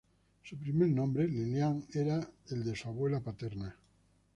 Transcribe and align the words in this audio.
Su 0.43 0.57
primer 0.57 0.89
nombre, 0.89 1.27
Liliane, 1.27 1.83
era 1.93 2.27
el 2.49 2.63
de 2.63 2.75
su 2.75 2.87
abuela 2.89 3.19
paterna. 3.19 3.75